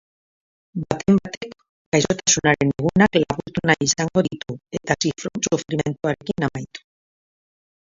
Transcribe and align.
Baten 0.93 1.19
batek, 1.27 1.51
gaixotasunaren 1.95 2.71
egunak 2.85 3.19
laburtu 3.25 3.65
nahi 3.71 3.89
izango 3.89 4.25
ditu 4.31 4.57
eta 4.81 4.99
sufrimentuarekin 5.53 6.51
amaitu. 6.51 6.87